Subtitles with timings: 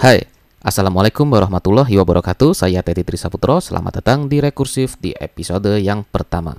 [0.00, 0.24] Hai,
[0.64, 2.56] Assalamualaikum warahmatullahi wabarakatuh.
[2.56, 6.56] Saya Teddy Trisaputro, selamat datang di Rekursif di episode yang pertama.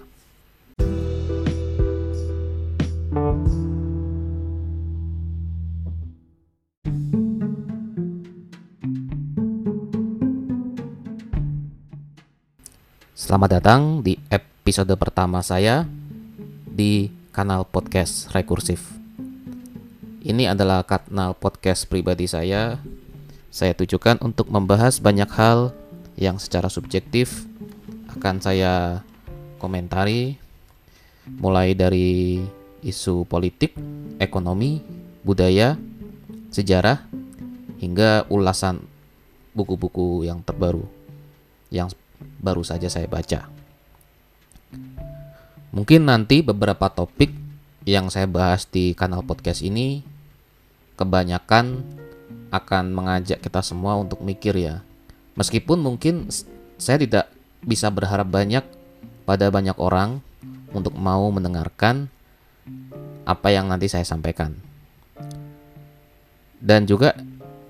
[13.18, 15.90] Selamat datang di episode pertama saya
[16.70, 18.86] di kanal podcast Rekursif.
[20.22, 22.78] Ini adalah kanal podcast pribadi saya
[23.52, 25.76] saya tujukan untuk membahas banyak hal
[26.16, 27.44] yang secara subjektif
[28.16, 29.04] akan saya
[29.60, 30.40] komentari
[31.28, 32.40] mulai dari
[32.80, 33.76] isu politik,
[34.24, 34.80] ekonomi,
[35.22, 35.76] budaya,
[36.50, 37.04] sejarah
[37.84, 38.88] hingga ulasan
[39.52, 40.88] buku-buku yang terbaru
[41.68, 41.92] yang
[42.40, 43.52] baru saja saya baca.
[45.76, 47.36] Mungkin nanti beberapa topik
[47.84, 50.04] yang saya bahas di kanal podcast ini
[51.00, 51.84] kebanyakan
[52.52, 54.84] akan mengajak kita semua untuk mikir ya.
[55.40, 56.28] Meskipun mungkin
[56.76, 57.26] saya tidak
[57.64, 58.62] bisa berharap banyak
[59.24, 60.20] pada banyak orang
[60.76, 62.12] untuk mau mendengarkan
[63.24, 64.60] apa yang nanti saya sampaikan.
[66.62, 67.16] Dan juga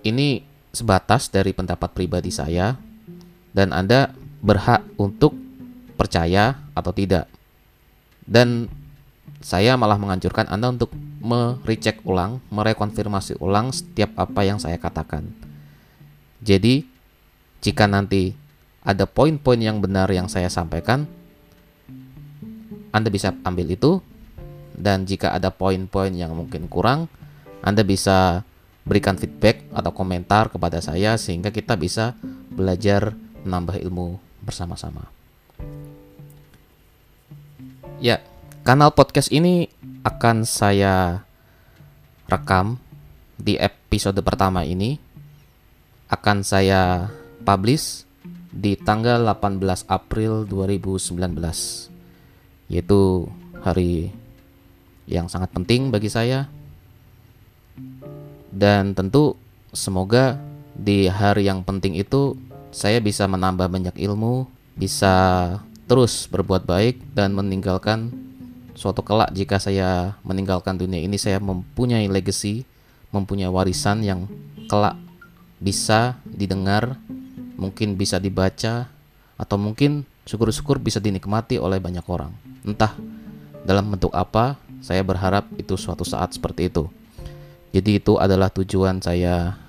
[0.02, 2.76] ini sebatas dari pendapat pribadi saya
[3.54, 5.38] dan Anda berhak untuk
[5.96, 7.30] percaya atau tidak.
[8.26, 8.66] Dan
[9.42, 15.30] saya malah menganjurkan Anda untuk merecek ulang, merekonfirmasi ulang setiap apa yang saya katakan.
[16.42, 16.86] Jadi,
[17.62, 18.34] jika nanti
[18.82, 21.06] ada poin-poin yang benar yang saya sampaikan,
[22.94, 24.02] Anda bisa ambil itu,
[24.78, 27.06] dan jika ada poin-poin yang mungkin kurang,
[27.62, 28.42] Anda bisa
[28.82, 32.18] berikan feedback atau komentar kepada saya sehingga kita bisa
[32.50, 33.14] belajar
[33.46, 35.06] menambah ilmu bersama-sama.
[38.02, 38.18] Ya,
[38.62, 39.66] kanal podcast ini
[40.06, 41.26] akan saya
[42.30, 42.78] rekam
[43.42, 45.02] di episode pertama ini.
[46.12, 47.10] Akan saya
[47.42, 48.06] publish
[48.52, 51.88] di tanggal 18 April 2019
[52.68, 53.28] yaitu
[53.64, 54.12] hari
[55.10, 56.46] yang sangat penting bagi saya.
[58.52, 59.40] Dan tentu
[59.72, 60.38] semoga
[60.76, 62.38] di hari yang penting itu
[62.70, 64.46] saya bisa menambah banyak ilmu
[64.76, 65.16] bisa
[65.88, 68.31] terus berbuat baik dan meninggalkan
[68.82, 72.66] suatu kelak jika saya meninggalkan dunia ini saya mempunyai legacy,
[73.14, 74.26] mempunyai warisan yang
[74.66, 74.98] kelak
[75.62, 76.98] bisa didengar,
[77.62, 78.90] mungkin bisa dibaca
[79.38, 82.34] atau mungkin syukur-syukur bisa dinikmati oleh banyak orang.
[82.66, 82.98] Entah
[83.62, 86.90] dalam bentuk apa, saya berharap itu suatu saat seperti itu.
[87.78, 89.62] Jadi itu adalah tujuan saya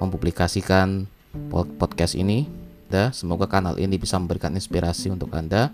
[0.00, 1.04] mempublikasikan
[1.52, 2.48] podcast ini.
[2.88, 5.68] Dan semoga kanal ini bisa memberikan inspirasi untuk Anda.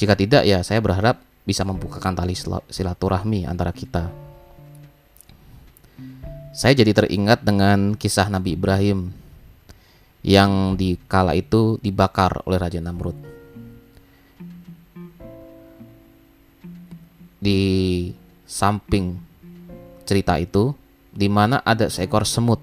[0.00, 2.34] Jika tidak ya saya berharap bisa membukakan tali
[2.68, 4.10] silaturahmi antara kita.
[6.50, 9.14] Saya jadi teringat dengan kisah Nabi Ibrahim
[10.26, 13.14] yang di kala itu dibakar oleh Raja Namrud.
[17.38, 17.62] Di
[18.42, 19.22] samping
[20.02, 20.74] cerita itu,
[21.14, 22.58] di mana ada seekor semut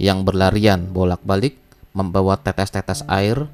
[0.00, 1.60] yang berlarian bolak-balik
[1.92, 3.52] membawa tetes-tetes air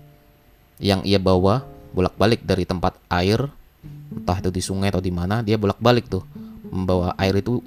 [0.79, 3.51] yang ia bawa bolak-balik dari tempat air
[4.29, 6.21] entah itu di sungai atau di mana dia bolak-balik tuh
[6.69, 7.65] membawa air itu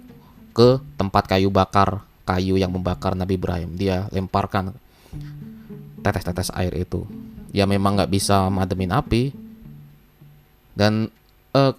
[0.53, 3.73] ke tempat kayu bakar kayu yang membakar Nabi Ibrahim.
[3.73, 4.77] Dia lemparkan
[6.05, 7.09] tetes-tetes air itu.
[7.49, 9.33] Ya memang nggak bisa mademin api.
[10.77, 11.09] Dan
[11.57, 11.73] uh,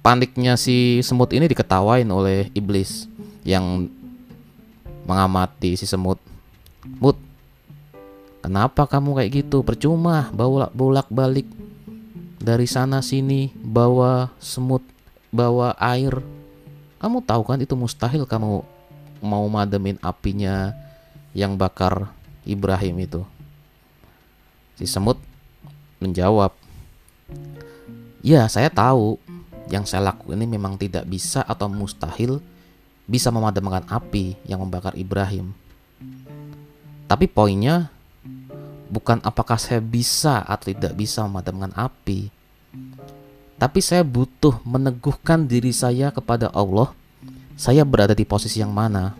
[0.00, 3.04] paniknya si semut ini diketawain oleh iblis
[3.44, 3.84] yang
[5.04, 6.16] mengamati si semut.
[7.04, 7.20] Mut
[8.40, 9.60] kenapa kamu kayak gitu?
[9.60, 11.44] Percuma bolak bolak balik
[12.38, 14.82] dari sana sini bawa semut,
[15.34, 16.22] bawa air.
[16.98, 18.62] Kamu tahu kan itu mustahil kamu
[19.22, 20.74] mau mademin apinya
[21.34, 22.10] yang bakar
[22.46, 23.22] Ibrahim itu.
[24.78, 25.18] Si semut
[25.98, 26.54] menjawab,
[28.22, 29.18] "Ya, saya tahu
[29.68, 32.40] yang saya lakukan ini memang tidak bisa atau mustahil
[33.08, 35.52] bisa memadamkan api yang membakar Ibrahim.
[37.08, 37.88] Tapi poinnya
[38.88, 42.32] bukan apakah saya bisa atau tidak bisa memadamkan api,
[43.58, 46.94] tapi saya butuh meneguhkan diri saya kepada Allah.
[47.58, 49.18] Saya berada di posisi yang mana?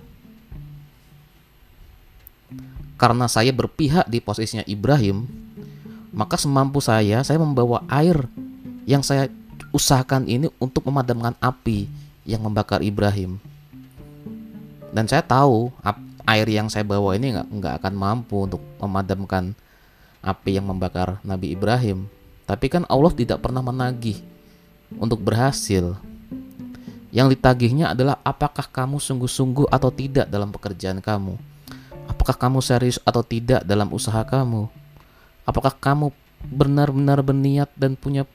[2.94, 5.26] Karena saya berpihak di posisinya Ibrahim,
[6.14, 8.26] maka semampu saya, saya membawa air
[8.86, 9.26] yang saya
[9.74, 11.90] usahakan ini untuk memadamkan api
[12.22, 13.42] yang membakar Ibrahim.
[14.94, 15.74] Dan saya tahu
[16.28, 19.56] air yang saya bawa ini nggak nggak akan mampu untuk memadamkan
[20.20, 22.04] api yang membakar Nabi Ibrahim.
[22.44, 24.20] Tapi kan Allah tidak pernah menagih
[24.96, 25.96] untuk berhasil.
[27.08, 31.40] Yang ditagihnya adalah apakah kamu sungguh-sungguh atau tidak dalam pekerjaan kamu.
[32.08, 34.68] Apakah kamu serius atau tidak dalam usaha kamu?
[35.48, 36.12] Apakah kamu
[36.52, 38.28] benar-benar berniat dan punya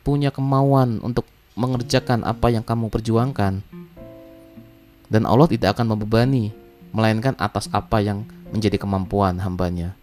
[0.00, 3.60] punya kemauan untuk mengerjakan apa yang kamu perjuangkan?
[5.12, 6.56] Dan Allah tidak akan membebani,
[6.92, 9.96] melainkan atas apa yang menjadi kemampuan hambanya.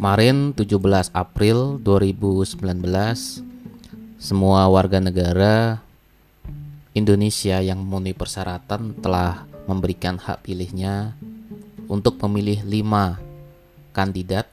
[0.00, 2.56] Kemarin 17 April 2019
[4.16, 5.84] semua warga negara
[6.96, 11.12] Indonesia yang memenuhi persyaratan telah memberikan hak pilihnya
[11.84, 13.20] untuk memilih lima
[13.92, 14.48] kandidat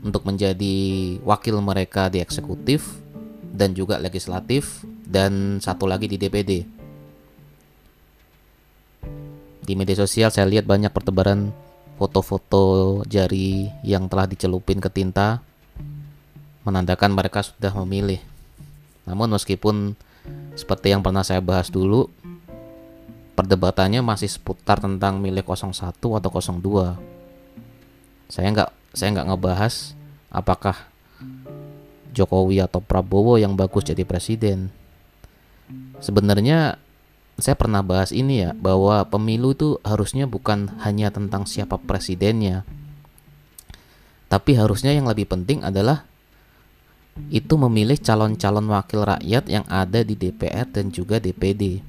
[0.00, 0.76] untuk menjadi
[1.20, 2.88] wakil mereka di eksekutif
[3.52, 6.64] dan juga legislatif dan satu lagi di DPD.
[9.60, 11.52] Di media sosial saya lihat banyak pertebaran
[11.94, 15.42] foto-foto jari yang telah dicelupin ke tinta
[16.64, 18.18] menandakan mereka sudah memilih.
[19.04, 19.94] Namun meskipun
[20.56, 22.08] seperti yang pernah saya bahas dulu,
[23.36, 26.96] perdebatannya masih seputar tentang milik 01 atau 02.
[28.32, 29.92] Saya nggak saya nggak ngebahas
[30.32, 30.88] apakah
[32.14, 34.70] Jokowi atau Prabowo yang bagus jadi presiden.
[35.98, 36.78] Sebenarnya
[37.34, 42.62] saya pernah bahas ini ya bahwa pemilu itu harusnya bukan hanya tentang siapa presidennya.
[44.30, 46.06] Tapi harusnya yang lebih penting adalah
[47.30, 51.82] itu memilih calon-calon wakil rakyat yang ada di DPR dan juga DPD.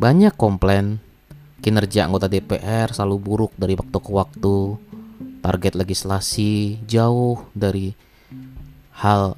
[0.00, 1.00] Banyak komplain
[1.64, 4.56] kinerja anggota DPR selalu buruk dari waktu ke waktu.
[5.44, 7.92] Target legislasi jauh dari
[8.96, 9.36] hal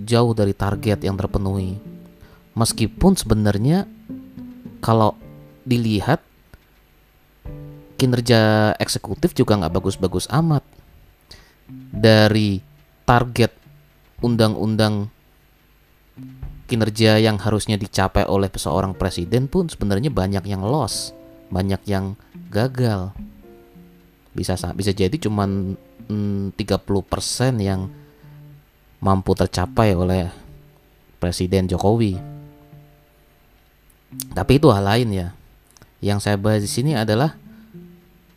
[0.00, 1.95] jauh dari target yang terpenuhi
[2.56, 3.84] meskipun sebenarnya
[4.80, 5.14] kalau
[5.68, 6.24] dilihat
[7.96, 10.64] kinerja eksekutif juga nggak bagus-bagus amat
[11.92, 12.60] dari
[13.06, 13.52] target
[14.20, 15.12] undang-undang
[16.66, 21.14] kinerja yang harusnya dicapai oleh seorang presiden pun sebenarnya banyak yang loss,
[21.52, 22.18] banyak yang
[22.50, 23.14] gagal.
[24.34, 25.78] Bisa bisa jadi cuman
[26.10, 27.88] mm, 30% yang
[28.98, 30.28] mampu tercapai oleh
[31.16, 32.35] Presiden Jokowi.
[34.32, 35.28] Tapi itu hal lain ya.
[36.04, 37.34] Yang saya bahas di sini adalah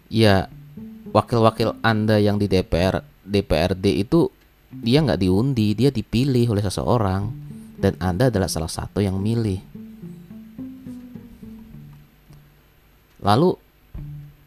[0.10, 0.50] ya
[1.14, 4.30] wakil-wakil Anda yang di DPR DPRD itu
[4.70, 7.30] dia nggak diundi, dia dipilih oleh seseorang
[7.78, 9.62] dan Anda adalah salah satu yang milih.
[13.20, 13.58] Lalu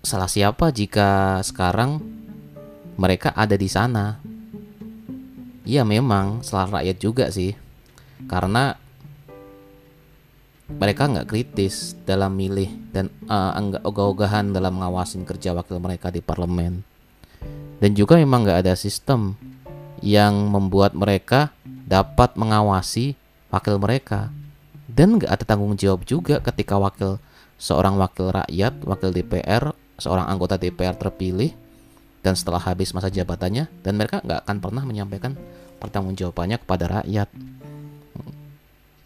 [0.03, 2.01] salah siapa jika sekarang
[2.97, 4.19] mereka ada di sana?
[5.63, 7.55] Ya memang salah rakyat juga sih.
[8.27, 8.79] Karena
[10.77, 16.85] mereka nggak kritis dalam milih dan uh, ogah-ogahan dalam mengawasin kerja wakil mereka di parlemen.
[17.83, 19.35] Dan juga memang nggak ada sistem
[20.03, 21.51] yang membuat mereka
[21.89, 23.19] dapat mengawasi
[23.51, 24.31] wakil mereka.
[24.87, 27.19] Dan nggak ada tanggung jawab juga ketika wakil
[27.57, 31.55] seorang wakil rakyat, wakil DPR, seorang anggota DPR terpilih
[32.23, 35.35] dan setelah habis masa jabatannya dan mereka nggak akan pernah menyampaikan
[35.83, 37.29] pertanggungjawabannya kepada rakyat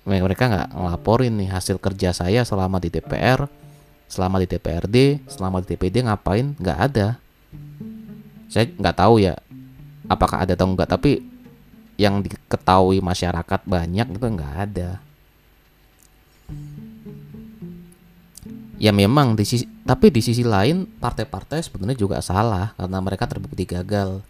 [0.06, 3.50] mereka nggak ngelaporin nih hasil kerja saya selama di DPR,
[4.06, 6.54] selama di DPRD, selama di DPD ngapain?
[6.54, 7.18] Nggak ada.
[8.46, 9.34] Saya nggak tahu ya
[10.06, 11.26] apakah ada atau enggak, tapi
[11.98, 14.90] yang diketahui masyarakat banyak itu nggak ada.
[18.76, 23.64] Ya memang di sisi, tapi di sisi lain partai-partai sebenarnya juga salah karena mereka terbukti
[23.64, 24.20] gagal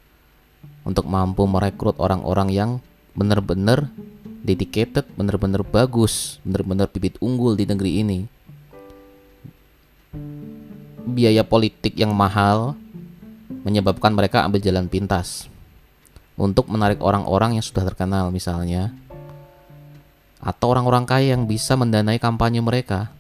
[0.87, 2.71] untuk mampu merekrut orang-orang yang
[3.19, 3.91] benar-benar
[4.47, 8.21] dedicated, bener-bener bagus, bener-bener bibit unggul di negeri ini.
[11.07, 12.79] Biaya politik yang mahal
[13.67, 15.51] menyebabkan mereka ambil jalan pintas
[16.39, 18.95] untuk menarik orang-orang yang sudah terkenal misalnya
[20.47, 23.11] atau orang-orang kaya yang bisa mendanai kampanye mereka.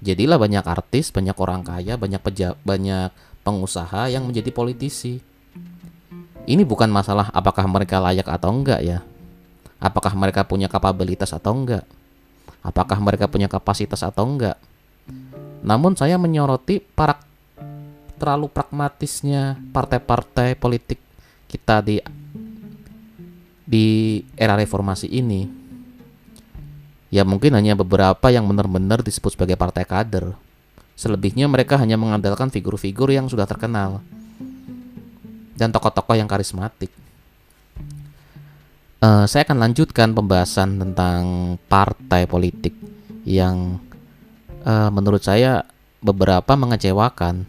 [0.00, 3.12] Jadilah banyak artis, banyak orang kaya, banyak peja banyak
[3.44, 5.20] pengusaha yang menjadi politisi.
[6.48, 9.04] Ini bukan masalah apakah mereka layak atau enggak ya,
[9.80, 11.88] Apakah mereka punya kapabilitas atau enggak?
[12.60, 14.60] Apakah mereka punya kapasitas atau enggak?
[15.64, 17.16] Namun saya menyoroti para
[18.20, 21.00] terlalu pragmatisnya partai-partai politik
[21.48, 21.96] kita di
[23.64, 25.48] di era reformasi ini.
[27.08, 30.36] Ya mungkin hanya beberapa yang benar-benar disebut sebagai partai kader.
[30.94, 34.04] Selebihnya mereka hanya mengandalkan figur-figur yang sudah terkenal
[35.56, 36.92] dan tokoh-tokoh yang karismatik.
[39.00, 42.76] Uh, saya akan lanjutkan pembahasan tentang partai politik
[43.24, 43.80] yang
[44.60, 45.64] uh, menurut saya
[46.04, 47.48] beberapa mengecewakan.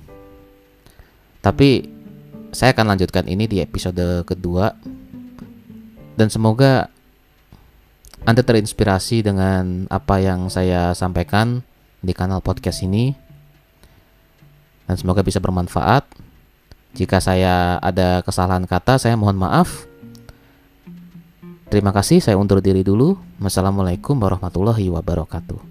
[1.44, 1.92] Tapi
[2.56, 4.72] saya akan lanjutkan ini di episode kedua
[6.16, 6.88] dan semoga
[8.24, 11.68] Anda terinspirasi dengan apa yang saya sampaikan
[12.00, 13.12] di kanal podcast ini
[14.88, 16.08] dan semoga bisa bermanfaat.
[16.96, 19.91] Jika saya ada kesalahan kata, saya mohon maaf.
[21.72, 23.16] Terima kasih, saya undur diri dulu.
[23.40, 25.71] Wassalamualaikum warahmatullahi wabarakatuh.